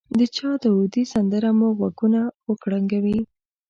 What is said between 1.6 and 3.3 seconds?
غوږونه وکړنګوي.